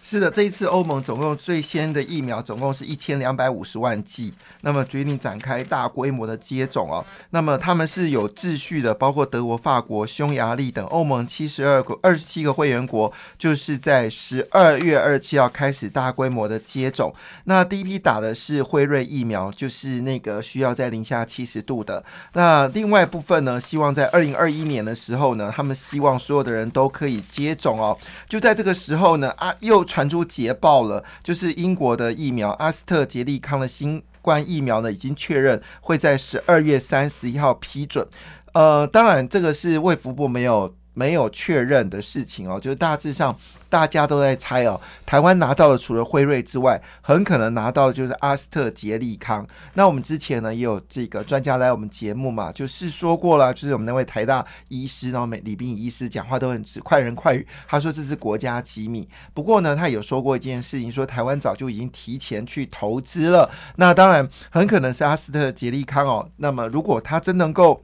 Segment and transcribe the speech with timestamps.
[0.00, 4.32] 是的，这一次欧盟总共最先的疫苗总共是一千两百五十万剂，
[4.62, 7.04] 那么决定展开大规模的接种哦。
[7.30, 17.14] 那么他们是有秩序的，包括德国、法国、匈牙利等欧盟七十二个、二十七个会员国，就是在十二月二十七号开始大规模的接种。
[17.44, 22.02] 那第一批打的是辉瑞疫苗，就是那个需要在零下七十度的。
[22.32, 27.94] 那另外部分呢，希望在二零二一年的时候呢，他们希望所有的人都可以接种哦。
[28.26, 30.08] 就在这个时候呢，啊，又传。
[30.08, 38.08] 出捷报了，就是英国的疫苗阿斯特捷利康的新冠疫苗呢，已经确认会在十二月三十一号批准。
[38.54, 43.36] 呃，当然这个是卫福部没有没有确认的事情哦，就是大致上。
[43.70, 49.46] 大家都在猜哦，台湾拿到了除了辉瑞之外，很可能拿到的就是阿斯特捷利康。
[49.74, 57.46] 那我们之前呢也有这个专家来我们节目嘛，就是说过了，就是我们那位台大医师，然后美李斌医师讲话都很直，快人快语。
[57.68, 59.06] 他说这是国家机密。
[59.34, 63.50] 不过呢，他有说过一件事情，说台湾早就已经提前去投资了。
[63.76, 66.26] 那当然很可能是阿斯特捷利康哦。
[66.38, 67.82] 那么如果他真能够。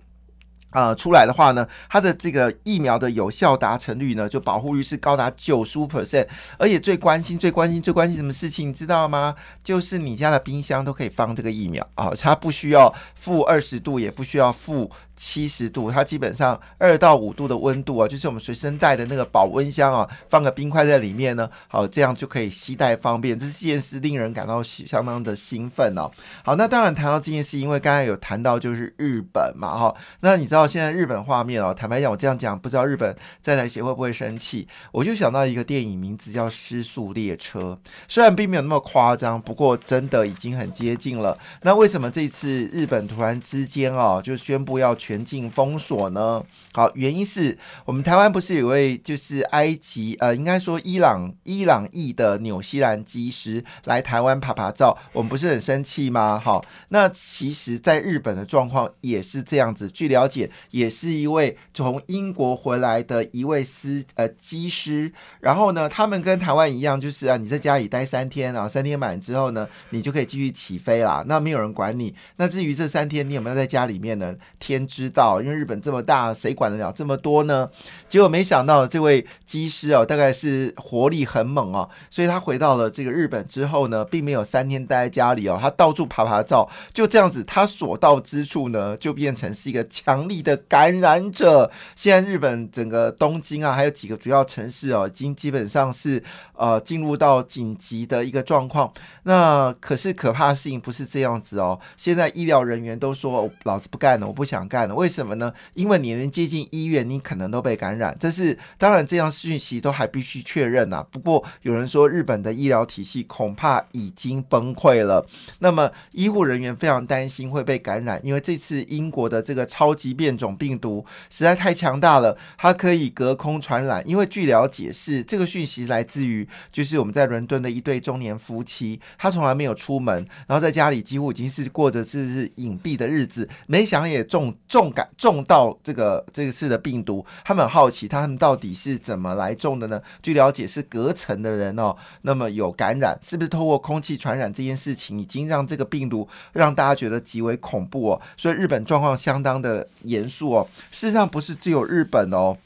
[0.75, 6.27] 呃，出来的话呢，它的这个疫苗的有效达成率呢，就保护率是高达九十五 percent，
[6.59, 9.35] 而且最关心、最关心、最关心什么事情，你知道吗？
[9.63, 14.91] 就是你家的冰箱都可以放这个疫苗啊，它不需要负二十度，也不需要负。
[15.17, 23.39] 七十度，它基本上二到五度的温度啊，就是我们随身带的那个保温箱啊，放个冰块在里面呢，好，这样就可以携带方便。
[23.39, 26.11] 这件事令人感到相当的兴奋哦。
[26.43, 34.67] 好，那当然谈到这件事，因为刚才有谈到就是日本嘛，哈，那你知道现在日本画面哦，坦白讲，我这样讲，不知道日本在台协会不会生气？
[34.91, 37.79] 我就想到一个电影，名字叫《失速列车》，
[38.09, 41.39] 虽然并没有那么夸张，不过真的已经很接近了。
[41.63, 44.93] 那为什么这次日本突然之间哦，就宣布要？
[45.05, 46.43] 全境封锁呢？
[46.73, 56.41] 好，原因是我们台湾不是有位就是埃及呃，应该说伊朗伊朗裔的纽西兰机师来台湾拍拍照，我们不是很生气吗？
[56.43, 59.91] 好，那其实，在日本的状况也是这样子。
[59.91, 72.15] 据了解，也是一位从英国回来的一位司呃机师，然后呢，他们跟台湾一样，就是啊，你在家里待三天啊，三天满之后呢，你就可以继续起飞啦，那没有人管你。
[72.37, 74.35] 那至于这三天你有没有在家里面呢？
[74.59, 74.89] 天。
[74.95, 77.69] 知道，因为日本这么大，谁管得了这么多呢？
[78.09, 91.69] 结果没想到这位机师哦，大概是活力很猛哦，所以他回到了这个日本之后呢，并没有三天待在家里哦，他到处爬爬照，就这样子，他所到之处呢，就变成是一个强力的感染者。
[91.97, 96.23] 现在日本整个东京啊，还有几个主要城市哦，已经基本上是
[96.55, 98.93] 呃进入到紧急的一个状况。
[99.25, 104.84] 那可是可怕的事情不是这样子哦，现在医疗人员都说，老子不干了，我不想干。
[104.93, 105.53] 为什么呢？
[105.75, 108.17] 因为你能接近医院，你可能都被感染。
[108.19, 111.07] 这是当然，这样讯息都还必须确认呐。
[111.13, 115.25] 不过有人说，日本的医疗体系恐怕已经崩溃了。
[115.61, 124.03] 那么医护人员非常担心会被感染，因为这次英国的这个超级变种病毒实在太强大了，它可以隔空传染。
[124.09, 134.55] 因为据了解是这个讯息来自于，就是我们在伦敦的一对中年夫妻，他从来没有出门，然后在家里几乎已经是过着是是隐蔽的日子，没想也中。
[134.75, 140.03] 重感重到这个这个次的病毒，他们很好奇，他们到底是怎么来中的呢？
[140.21, 148.21] 据了解，是隔层的人哦，那么有感染，是不是透过空气传染这件事情，已经让这个病毒让大家觉得极为恐怖哦？
[148.37, 150.67] 所以日本状况相当的严肃哦。
[150.91, 152.57] 事实上，不是只有日本哦。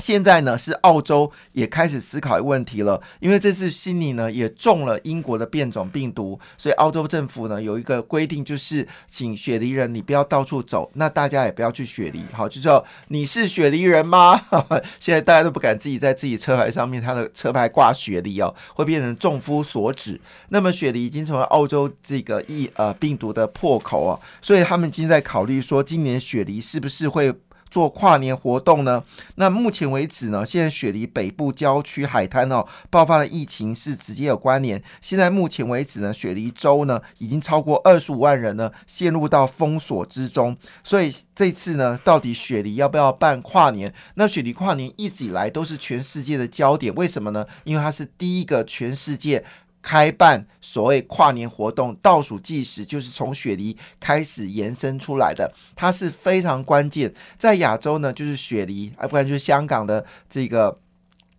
[0.00, 14.40] 现在呢，是澳洲也开始思考一个问题了，因为这次悉尼呢也中了英国的变种病毒，所以澳洲政府呢有一个规定，就是请雪梨人你不要到处走，那大家也不要去雪梨，好，就说你是雪梨人吗？
[14.98, 20.20] 现在大家都不敢自己在自己车牌上面，他的车牌挂雪梨哦，会变成众夫所指。
[20.48, 27.32] 那么雪梨已经成为澳洲这个疫呃病毒的破口哦，所以他们已经在考虑说，今年雪梨是不是会。
[27.74, 29.02] 做跨年活动呢？
[29.34, 34.80] 那目前为止呢，现在雪梨北部郊区海滩哦爆发的疫情是直接有关联。
[35.00, 40.56] 现在目前为止呢，雪梨州呢已经超过二十五万人呢陷入到封锁之中。
[40.84, 43.92] 所以这次呢，到底雪梨要不要办跨年？
[44.14, 47.44] 那雪梨跨年一直以来都是全世界的焦点，为什么呢？
[47.64, 49.44] 因为它是第一个全世界。
[49.84, 57.12] 开办所谓跨年活动，倒数计时就是从雪梨开始延伸出来的，它是非常关键。
[57.38, 60.80] 在亚洲呢，就是雪梨，啊，不然就是香港的这个。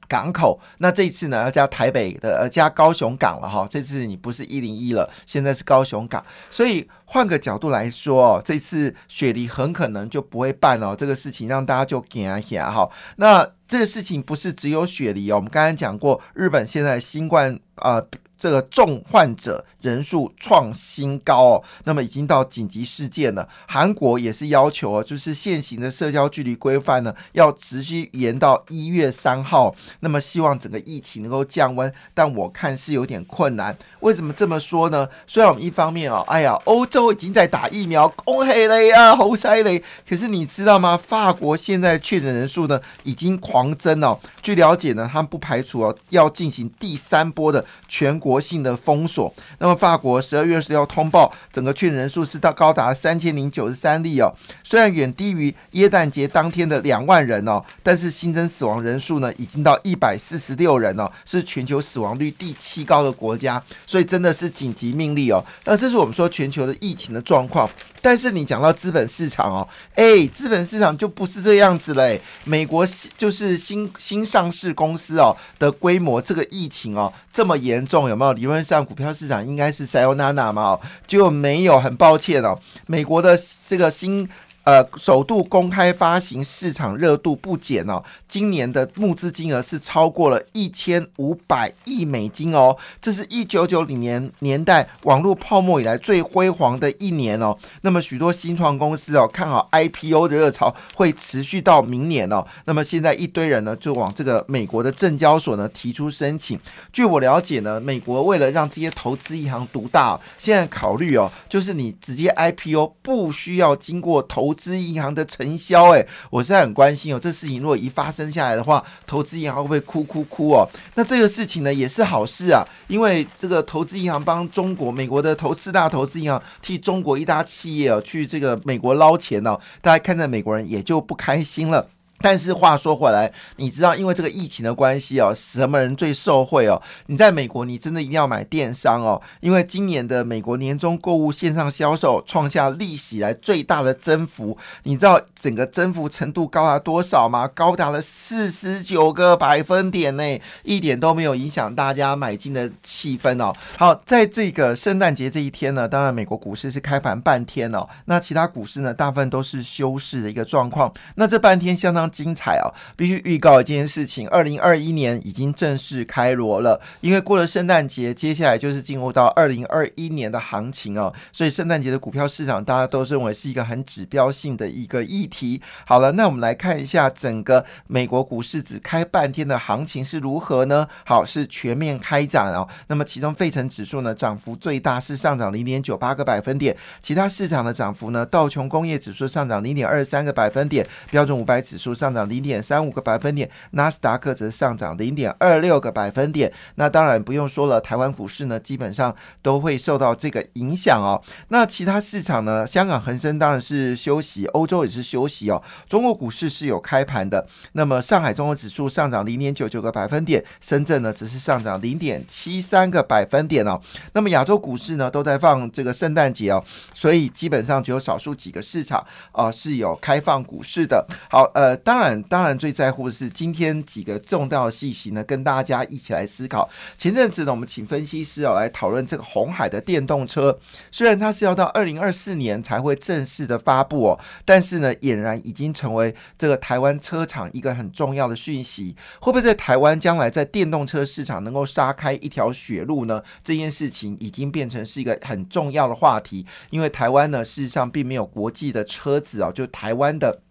[0.07, 3.67] 港口，那这次呢要加台北的，呃，加高雄港了哈。
[3.67, 6.23] 这次你不是一零一了，现在是高雄港。
[6.51, 10.95] 所以换个角度来说，这次雪梨很可能就不会办哦。
[10.97, 12.89] 这个事情让大家就惊一下哈。
[13.17, 18.03] 那这个事情不是只有雪梨哦，我们刚才讲过，日本现在新冠啊。
[18.37, 23.47] 这个重患者人数创新高哦，那么已经到紧急事件了。
[23.65, 29.73] 韩国也是要求哦，就是现行的社交距离规范呢，要持续延到一月三号。
[30.01, 33.75] 那么希望整个疫情能够降温，但我看是有点困难。
[34.01, 35.07] 为什么这么说呢？
[35.25, 39.83] 虽然我们一方面哦，哎呀，欧洲已经在打疫苗，恭喜雷啊，猴塞雷。
[40.09, 40.97] 可是你知道吗？
[40.97, 44.17] 法国现在确诊人数呢已经狂增哦。
[44.41, 48.15] 据了解呢，他们不排除哦要进行第三波的全。
[48.17, 49.31] 国性的封锁。
[49.59, 54.33] 那么，法国十二月二十号通报，整个确诊人数是到高达三千零九十三例哦。
[54.63, 63.61] 虽然远低于耶诞节当天的两万人哦，但是新增死亡人数呢，已经到一百四十六人哦，是全球死亡率第七高的国家。
[63.85, 65.43] 所以真的是紧急命令哦。
[65.65, 67.69] 那这是我们说全球的疫情的状况。
[68.01, 72.21] 但是你讲到资本市场哦，哎，资本市场就不是这样子嘞。
[72.43, 72.87] 美国
[73.17, 78.33] 就是新新上市公司哦的规模，这个疫情哦这么严重，有没有？
[78.33, 80.61] 理论上股票市场应该是塞欧娜娜嘛？
[80.63, 81.79] 哦，就没有。
[81.79, 84.29] 很抱歉哦，美国的这个新。
[84.65, 97.55] 呃，首度公开发行市场热度不减哦，今年的募资金额是超过了一千五百亿美金哦，这是一九九零年年代网络泡沫以来最辉煌的一年哦。
[97.81, 102.43] 那么许多新创公司哦看好 IPO 的热潮会持续到明年哦。
[102.65, 106.59] 那么现在一堆人呢就往这个美国的证交所呢提出申请。
[106.91, 114.54] 据我了解呢，美国为了让这些投资银行独大，现在考虑哦，就是你直接 IPO 不需要经过投。
[114.55, 117.19] 资银行的承销，哎，我现在很关心哦。
[117.19, 120.67] 这事情如果一发生下来的话，投资银行会不会哭哭哭哦？
[120.95, 131.87] 那这个事情呢，也是好事啊，因为这个投资银行帮中国、美国的投四大投资银行替中国一大企业哦去这个美国捞钱哦，大家看在美国人也就不开心了。
[132.19, 136.81] 但是话说回来，你知道因为这个疫情的关系哦，什么人最受惠哦？
[137.07, 144.57] 你在美国，你真的一定要买电商哦，因为今年的美国年终购物线上销售创下历史来最大的增幅。
[144.83, 147.47] 你知道整个增幅程度高达多少吗？
[147.53, 150.23] 高达了四十九个百分点呢，
[150.63, 153.53] 一点都没有影响大家买进的气氛哦。
[153.77, 160.91] 好，在这个圣诞节这一天呢，当然美国股市是开盘半天哦，那其他股市呢，大部分都是休市的一个状况。
[161.15, 162.04] 那这半天相当。
[162.09, 162.71] 精彩啊！
[162.95, 166.79] 必须预告一件事情：二零二一年已经正式开锣了。
[167.01, 171.13] 因为过了圣诞节，接下来就是进入到二零二一年的行情哦。
[171.31, 175.61] 所以圣诞节的股票市场，大家都认为是一个很指标性的一个议题。
[175.85, 180.87] 好了，那我们来看一下整个美国股市只开半天的行情是如何呢？
[181.05, 182.67] 好，是全面开展哦。
[182.87, 186.75] 那么其中费城指数呢，涨幅最大是上涨零点九八个百分点。
[187.01, 191.94] 其他市场的涨幅呢，道琼工业指数上涨零点二三个百分点，标准五百指数。
[191.95, 196.51] 上涨零点三五个百分点，纳斯达克则上涨零点二六个百分点。
[196.75, 201.21] 那当然不用说了，台湾股市呢基本上都会受到这个影响哦。
[201.47, 202.67] 那其他市场呢？
[202.67, 205.63] 香港恒生当然是休息，欧洲也是休息哦。
[205.87, 207.47] 中国股市是有开盘的。
[207.71, 213.79] 那么上海综合指数上涨零点九九个百分点，深圳呢只是上涨零点七三个百分点哦。
[214.13, 216.61] 那么亚洲股市呢都在放这个圣诞节哦，
[216.93, 221.05] 所以基本上只有少数几个市场啊是有开放股市的。
[221.29, 221.75] 好，呃。
[221.85, 226.67] 当然，当然最在乎的是今天几个重要的信息呢，跟大家一起来思考。
[226.97, 230.57] 前阵子呢，我们请分析师哦来讨论这个红海的电动车，
[230.89, 238.95] 虽然它是要到二零二四年才会正式的发布哦，但是呢，俨然已经成为这个台湾车厂一个很重要的讯息。
[239.21, 243.21] 会不会在台湾将来在电动车市场能够杀开一条血路呢？
[243.43, 250.41] 这件事情已经变成是一个很重要的话题，因为台湾呢，事实上并没有国际的车子哦，就台湾的。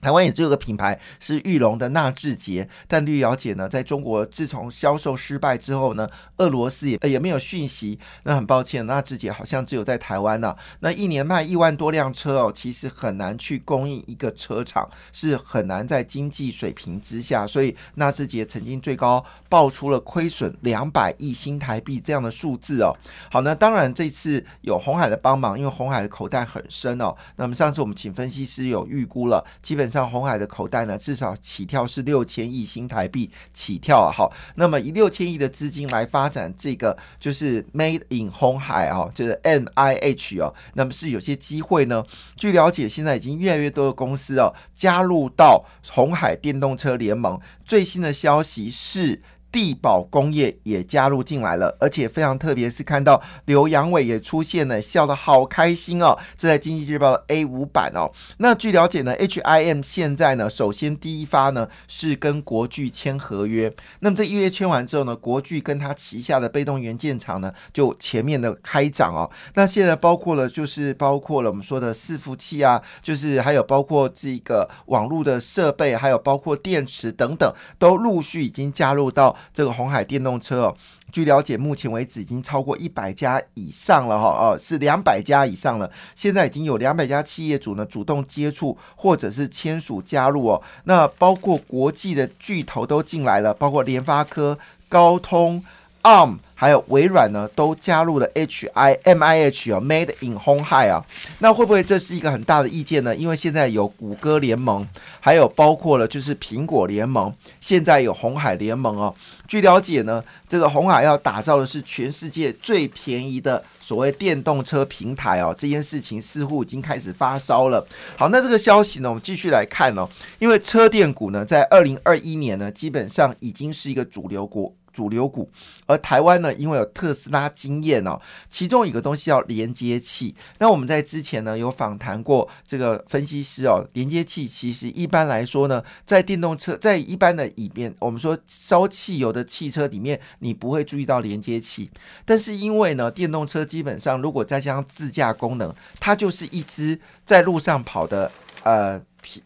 [0.00, 7.98] 台湾也只有个品牌是玉龙的纳智捷，但绿瑶姐呢，在中国自从销售失败之后呢，俄罗斯也也没有讯息。
[8.24, 10.54] 那很抱歉，纳智捷好像只有在台湾呢。
[10.80, 17.46] 那一年卖一万多辆车哦，其实很难去供应一个车厂，是很难在经济水平之下。
[17.46, 22.94] 所以纳智捷曾经最高爆出了亏损两百亿新台币这样的数字哦。
[23.30, 27.14] 好，那当然这次有红海的帮忙，因为红海的口袋很深哦。
[27.36, 29.96] 那么上次我们请分析师有预估了，基本上。
[29.96, 34.12] 上红海的口袋呢，至少起跳是六千亿新台币起跳啊。
[34.14, 42.04] 好，那么以六千亿的资金来发展这个就是 Made in 红海啊，就是 NIH 哦，那么是有些机会呢。
[42.36, 47.40] 据了解，现在已经越来越多的公司哦加入到红海电动车联盟。
[47.64, 49.22] 最新的消息是。
[49.52, 56.18] 地保工业也加入进来了，而且非常特别，是看到刘阳伟也出现了，笑得好开心哦！
[56.36, 58.10] 这在经济日报的 A 五版哦。
[58.38, 63.72] 那据了解呢，H I M 现在呢，首先第一发呢是跟国巨签合约。
[64.00, 69.30] 那么这一约签完之后呢，国巨跟他旗下的被动元件厂呢就全面的开涨哦。
[69.54, 79.35] 那现在包括了就是包括了我们说的伺服器啊，就是还有包括这个网络的设备，还有包括电池等等，都陆续已经加入到。
[79.52, 80.76] 这个红海电动车哦，
[81.12, 85.90] 据了解，目前为止已经超过一百家以上了哈哦，是两百家以上了。
[86.14, 90.62] 现在已经有两百家企业主呢主动接触或者是签署加入哦。
[90.84, 95.62] 那包括国际的巨头都进来了，包括联发科、高通、
[96.06, 96.38] ARM。
[96.58, 101.04] 还有微软呢，都加入了 H I M I H 啊，Made in 红海啊，
[101.40, 103.14] 那会不会这是一个很大的意见呢？
[103.14, 104.88] 因为现在有谷歌联盟，
[105.20, 109.14] 还有包括了就是苹果联盟，现在有红海联盟哦。
[109.46, 117.86] 据了解呢，这个红海要打造的是全世界最便宜的所谓电动车平台哦，这件事情似乎已经开始发烧了。
[118.16, 120.08] 好，那这个消息呢，我们继续来看哦，
[120.38, 124.74] 因为车电股呢，在二零二一年呢，基本上已经是一个主流股。
[124.96, 125.50] 主流股，
[125.84, 130.34] 而台湾呢，因为有特斯拉经验哦，其中一个东西叫连接器。
[130.58, 141.90] 那我们在之前呢有访谈过这个分析师哦，连接器其实一般来说呢，在电动车在一般的里面，我们说烧汽油的汽车里面，你不会注意到连接器。
[142.24, 148.98] 但是因为呢，电动车基本上如果再加上自驾功能，它就是一只在路上跑的呃。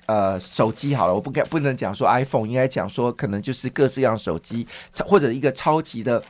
[0.07, 4.67] 呃，手机好了，我不该不能讲说 iPhone，应该讲说可能就是各式各样手机，
[5.07, 6.23] 或者一个超级的。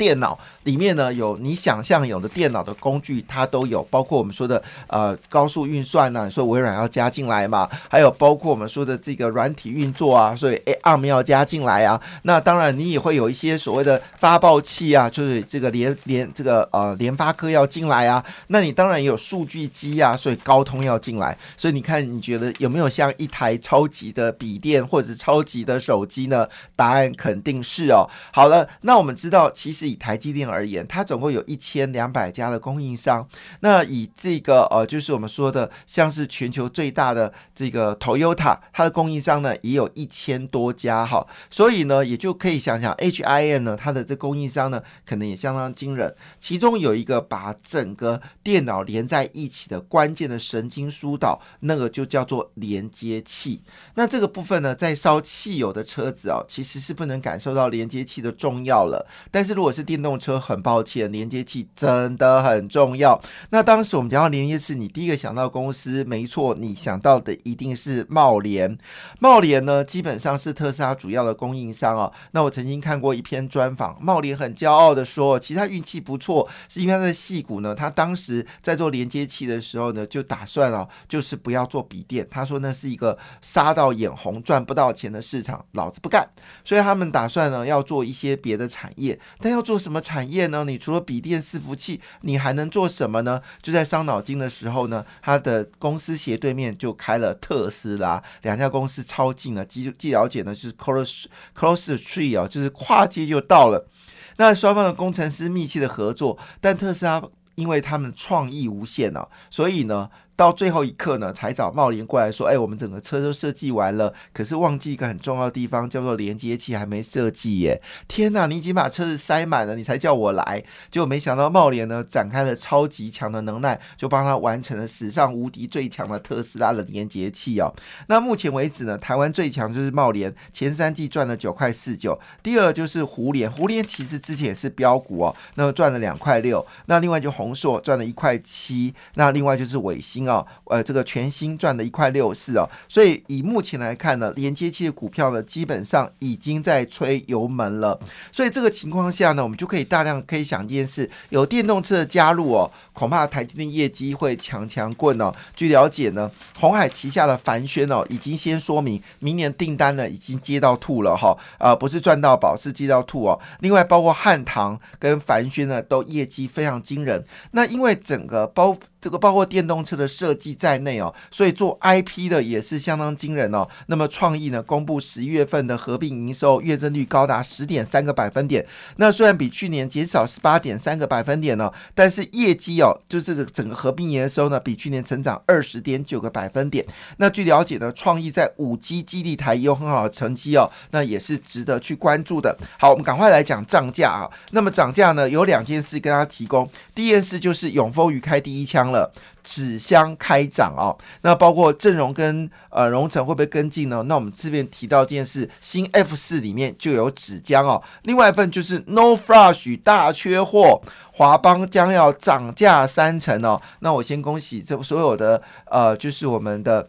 [0.00, 12.00] 电脑里面呢有你想象有的电脑的工具，它都有，包括我们说的呃高速运算呢，说微软要加进来嘛，还有包括我们说的这个软体运作啊，所以 ARM 要加进来啊。
[12.22, 18.24] 那当然你也会有一些所谓的发报器啊，就是这个联联这个呃联发科要进来啊。
[18.46, 21.36] 那你当然也有数据机啊，所以高通要进来。
[21.58, 26.48] 所以你看，你觉得有没有像一台超级的笔电或者超级的手机呢？
[26.74, 28.08] 答案肯定是哦。
[28.32, 29.89] 好了，那我们知道其实。
[29.90, 33.26] 以台积电而言，它总共有一千两百家的供应商。
[33.60, 41.26] 那以这个呃，就是我们说的，像是全球最大的这个 Toyota，它的供应商呢也有一千多家哈。
[41.50, 46.14] 所以呢，也就可以想想 H I N 呢，它的这供应商呢，可能也相当惊人。
[46.38, 53.62] 其中有一个把整个电脑连在一起的关键的神经疏导，那个就叫做连接器。
[53.94, 59.06] 那这个部分呢，在烧汽油的车子哦，其实是不能感受到连接器的重要了。
[59.30, 63.20] 但是如果是电动车很抱歉，连接器真的很重要。
[63.50, 68.76] 那当时我们讲到连接器，你第一个想到公司，没错，你想到的一定是茂联。
[69.18, 72.12] 茂联呢，基本上是特斯拉主要的供应商哦。
[72.32, 82.26] 那我曾经看过一篇专访，茂联很骄傲的说，其实他运气不错，是因为他的细股呢，他当时在做连接器的时候呢，就打算哦，就是不要做笔电。
[82.30, 86.28] 他说那是一个杀到眼红、赚不到钱的市场，老子不干。
[86.64, 90.64] 所以他们打算呢，要做一些别的产业，但要做什么产业呢？
[90.64, 93.40] 你除了笔电伺服器，你还能做什么呢？
[93.62, 101.24] 就在伤脑筋的时候呢，他的公司斜对面就开了特斯拉，两家公司超近啊，据据了解呢，就是 close
[101.56, 103.88] close tree 啊，就是跨界就到了。
[104.36, 107.22] 那双方的工程师密切的合作，但特斯拉
[107.56, 110.10] 因为他们创意无限啊，所以呢。
[110.40, 117.82] 到最后一刻呢，才找茂林过来说：“哎，我们整个车都设计完了，可是忘记一个很重要的地方，叫做连接器还没设计耶！
[118.08, 127.70] 天哪，你已经把车子塞满了，你才叫我来，结果没想到茂联呢展开了超级强的能耐，就帮他完成了史上无敌最强的特斯拉的连接器哦。
[128.06, 140.29] 那目前为止呢，台湾最强就是茂联，前三季赚了九块四九，第二就是胡联，胡联其实之前也是标股哦，那么赚了两块六，那另外就宏硕赚了一块七，那另外就是伟星。
[140.64, 147.98] 呃，这个全新赚的一块六四哦，所以以目前来看呢，连接器的股票呢，基本上已经在吹油门了。
[148.30, 155.34] 所以这个情况下呢，我们就可以大量可以想一件事，有电动车的加入哦，恐怕台积电业绩会强强棍哦。
[155.56, 163.40] 据了解呢，红海旗下的凡轩哦，已经先说明明年订单呢已经接到吐了哈，呃，不是赚到宝，是接到吐哦。
[163.60, 167.24] 另外包括汉唐跟凡轩呢，都业绩非常惊人。
[167.52, 173.66] 那因为整个包这个包括电动车的设计在内哦，所以做 IP 的也是相当惊人哦。
[173.86, 178.66] 那么创意呢，公布十一月份的合并营收月增率高达十点三个百分点。
[178.96, 186.84] 那虽然比去年减少十八点三个百分点呢，但是业绩哦，就是整个合并营收呢，比去年成长二十点九个百分点。
[187.16, 192.54] 那据了解呢，创意在五 G 基地台也有很好的成绩哦，那也是值得去关注的。
[192.78, 194.28] 好，我们赶快来讲涨价啊。
[194.50, 196.68] 那么涨价呢，有两件事跟大家提供。
[196.94, 198.89] 第一件事就是永丰鱼开第一枪。
[198.90, 204.02] 了纸箱开涨哦，那包括阵容跟呃荣成会不会跟进呢？
[204.04, 207.82] 那我们这边提到这件事，新 F 四里面就有纸浆哦。
[208.02, 210.80] 另外一份就是 No Flush 大缺货，
[211.12, 213.60] 华邦将要涨价三成哦。
[213.80, 216.88] 那我先恭喜这所有的呃，就是我们的。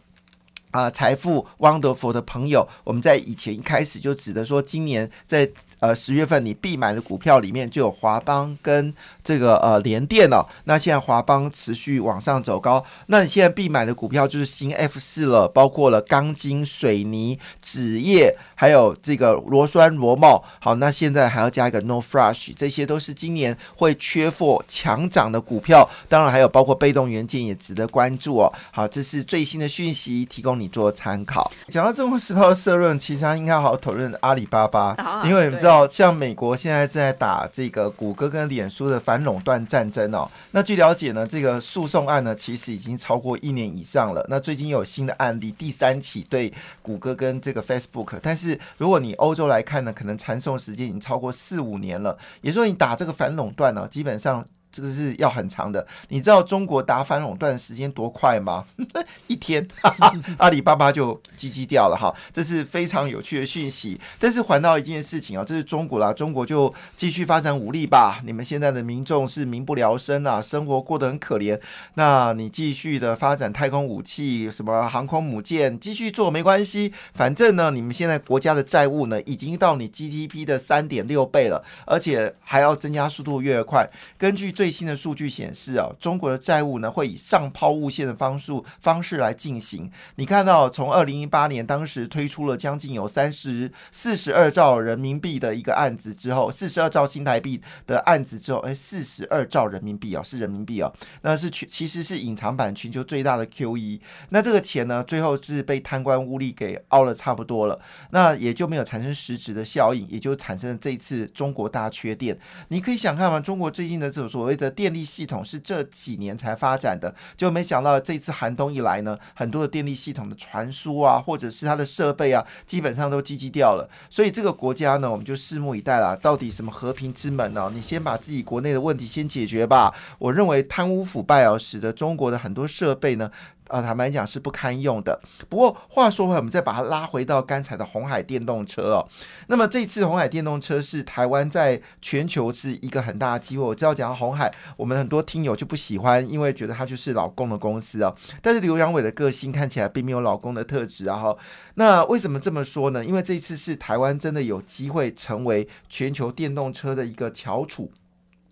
[0.72, 5.46] 啊，财富 wonderful 的朋友，我们在以前一开始就指的说，今年在
[5.81, 10.45] 呃十月份你必买的股票里面就有华邦跟这个呃联电哦。
[10.63, 20.41] 那现在华邦持续往上走高，那你现在必买的股票就是新 F 四了，包括了钢筋、水泥、纸业，还有这个螺栓、螺帽。
[20.59, 25.89] 好，那现在还要加一个 No Flush，这些都是今年会缺货强涨的股票。
[26.07, 28.53] 当然还有包括被动元件也值得关注哦。
[28.71, 30.51] 好，这是最新的讯息，提供。
[30.61, 31.50] 你做参考。
[31.69, 34.95] 讲到《中国时报》的社论，其实他应该好好讨论阿里巴巴，
[35.25, 40.29] 因为你知道，像美国现在正在打这个谷歌跟脸书的反垄断战争哦。
[40.51, 44.25] 那据了解呢，这个诉讼案呢，其实已经超过一年以上了。
[44.29, 48.19] 那最近有新的案例，第三起对谷歌跟这个 Facebook。
[48.21, 52.17] 但是如果你欧洲来看呢，可能缠讼时间已经超过四五年了。
[52.41, 54.45] 也就是说你打这个反垄断呢，基本上。
[54.71, 58.65] 这个是要很长的，你知道中国打反垄断时间多快吗？
[59.27, 59.67] 一天，
[60.37, 63.99] 阿里巴巴就叽叽掉了哈，这是非常有趣的讯息。
[64.19, 68.21] 但是还到一件事情啊，这是中国啦，中国就继续发展武力吧。
[68.25, 71.59] 你们现在的民众是民不聊生啊，生活过得很可怜。
[71.95, 76.93] 那你继续的发展太空武器，什么航空母舰，继续做没关系。
[77.13, 83.89] 反正呢，你们现在国家的债务呢，已经到你 GDP 的三点六倍了，而且还要增加速度越快。
[84.17, 89.89] 根据最新的数据显示啊，中国的债务呢会以上抛物线的方式方式来进行。
[90.17, 100.93] 你看到从二零一八年当时推出了将近有三十四十二兆人民币的一个案子之后，四十二兆新台币的案子之后，哎，四十二兆人民币哦，是人民币哦，
[101.24, 104.00] 那是全其实是隐藏版全球最大的 QE。
[104.29, 107.79] 那这个钱呢，最后是被贪官污吏给凹了差不多了，
[108.11, 112.37] 那也就没有产生实质的效应，也就产生了这一次中国大缺电。
[112.67, 113.39] 你可以想看吗？
[113.39, 123.90] 中国最近的这种所谓的电力系统是这几年才发展的，就没想到这次寒冬一来呢，很多的电力系统的传输啊，或者是它的设备啊，基本上都积积掉了。
[124.09, 126.16] 所以这个国家呢，我们就拭目以待啦。
[126.22, 127.72] 到底什么和平之门呢？
[127.74, 129.94] 你先把自己国内的问题先解决吧。
[130.20, 133.31] 我认为贪污腐败啊，使得中国的很多设备呢。
[133.67, 135.19] 啊，坦白讲是不堪用的。
[135.47, 139.07] 不过话说回来，我们再把它拉回到刚才的红海电动车哦。
[139.47, 143.63] 那么这次红海电动车是台湾在全球是一个很大的机会。
[143.63, 148.13] 我知道讲到红海，我们很多听友就不喜欢，因为觉得它就是老公的公司哦。
[148.41, 151.35] 但是刘阳伟的个性看起来并没有老公的特质啊。
[151.75, 153.05] 那为什么这么说呢？
[153.05, 157.91] 因为这一次是台湾真的有机会成为全球电动车的一个翘楚。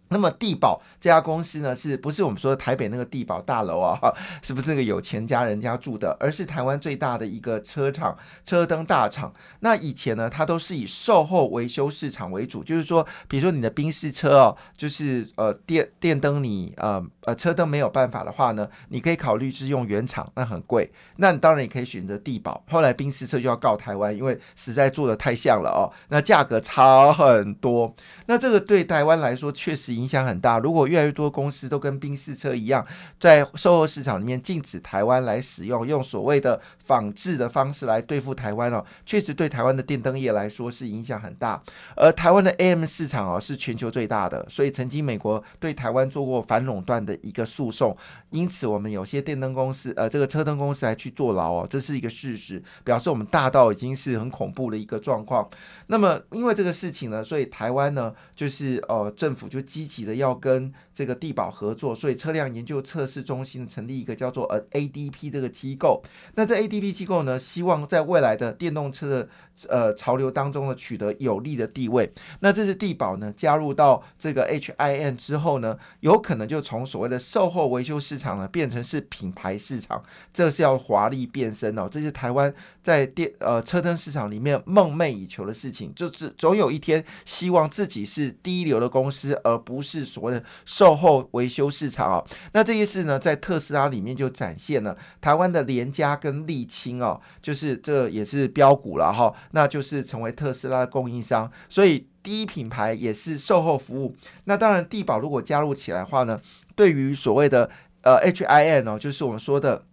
[0.09, 3.97] 那么地保这家公司呢，是不是我们说台北那个地保大楼啊？
[4.41, 6.15] 是不是那个有钱家人家住的？
[6.19, 9.33] 而是台湾最大的一个车厂、车灯大厂。
[9.61, 20.91] 那以前呢，它都是以售后维修市场为主，就是说，比如说你的宾士车哦，就是呃电电灯你呃呃车灯没有办法的话呢，你可以考虑是用原厂，那很贵。
[21.17, 22.63] 那你当然也可以选择地保。
[22.69, 27.93] 后来宾士车就要告台湾，因为实在做的太像了哦，那价格差很多。
[28.25, 30.57] 那这个对台湾来说确实影响很大。
[30.59, 32.85] 如果越来越多公司都跟宾士车一样，
[33.19, 41.61] 在售后市场里面禁止台湾来使用，用所谓的仿制的方式来对付台湾哦，确实对台湾的电灯业来说是影响很大。
[41.95, 47.95] 而台湾的 AM 市场哦是全球最大的，所以曾经美国对台湾做过反垄断的一个诉讼，
[48.29, 55.47] 因此我们有些电灯公司，呃，这个车灯公司还去坐牢哦，这是一个事实，表示我们大到已经是很恐怖的一个状况。
[55.87, 58.13] 那么因为这个事情呢，所以台湾呢。
[58.35, 66.03] 就是呃，政府就积极的要跟这个地保合作，所以车辆研究测试中心成立一个叫做呃 ADP 这个机构。
[66.35, 69.29] 那这 ADP 机构呢，希望在未来的电动车的
[69.69, 72.11] 呃潮流当中呢，取得有利的地位。
[72.41, 81.87] 那这是地保呢加入到这个 HIN 之后呢，有可能就从所谓的售后维修市场呢，变成是品牌市场，这是要华丽变身哦。
[81.89, 88.35] 这是台湾在电呃车灯市场里面梦寐以求的事情，就是总有一天希望自己是。
[88.43, 92.25] 第一流的公司，而不不是所谓的售售后维修市场哦。
[92.53, 104.15] 那这些事呢，在特斯拉里面就展现了台湾的联家跟沥青哦，就是这也是标股了哈，那就是成为特斯拉的供应商，所以第一品牌也是售后服务。
[104.45, 106.41] 那当然，地保如果加入起来的话呢，
[106.75, 107.69] 对于所谓的
[108.01, 109.83] 呃 H I N 哦，就是我们说的。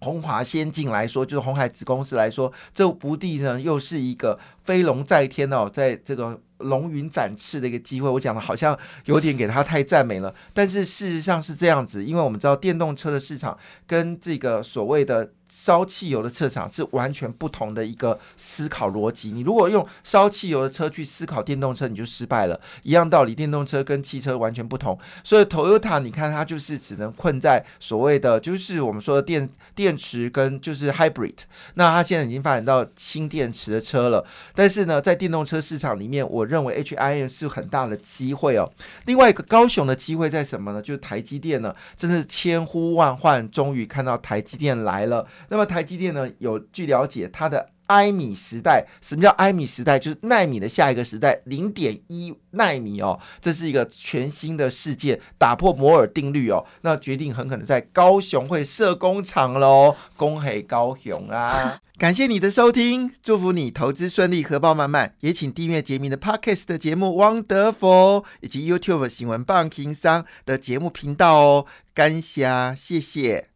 [0.00, 8.08] 红华先进来说，就是红海子公司来说，这不地呢又是一个飞龙在天哦，在这个龙云展翅的一个机会。
[8.08, 15.32] 我讲的好像有点给他太赞美了，但是事实上是这样子，因为我们知道电动车的市场跟这个所谓的。
[15.48, 19.32] 烧汽油的车厂是完全不同的一个思考逻辑。
[19.32, 22.60] 你如果用烧汽油的车去思考电动车，你就失败了。
[22.82, 24.98] 一样道理，电动车跟汽车完全不同。
[25.24, 31.36] 所以，Toyota 你看它就是只能困在所谓的，就是我们说的电电池跟就是 hybrid。
[31.74, 34.24] 那它现在已经发展到氢电池的车了。
[34.54, 38.70] 但是呢，在电动车市场里面，我认为 H I N 是很大的机会哦。
[39.06, 40.82] 另外一个高雄的机会在什么呢？
[40.82, 45.26] 就是台积电呢，真的是千呼万唤，终于看到台积电来了。
[45.48, 46.28] 那么台积电呢？
[46.38, 49.98] 有据了解，它的埃米时代，什么叫埃米时代？
[49.98, 56.66] 就是奈米的下一个时代，零点一奈米哦，这是一个全新的世界，打破摩尔定律哦。
[56.82, 61.78] 那决定很可能在高雄会设工厂喽，恭喜高雄啊！
[61.96, 65.14] 感谢你的收听，祝福你投资顺利，荷包满满。
[65.20, 71.66] 也请订阅杰明的 Podcast 的节目《汪德佛》，以及 YouTube 新闻棒情商的节目频道哦。
[71.94, 73.55] 感谢，谢谢。